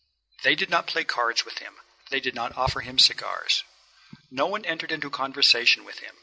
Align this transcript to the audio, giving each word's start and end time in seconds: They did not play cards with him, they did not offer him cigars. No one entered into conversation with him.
They 0.41 0.55
did 0.55 0.71
not 0.71 0.87
play 0.87 1.03
cards 1.03 1.45
with 1.45 1.59
him, 1.59 1.77
they 2.09 2.19
did 2.19 2.33
not 2.33 2.57
offer 2.57 2.79
him 2.81 2.97
cigars. 2.97 3.63
No 4.31 4.47
one 4.47 4.65
entered 4.65 4.91
into 4.91 5.11
conversation 5.11 5.83
with 5.85 5.99
him. 5.99 6.15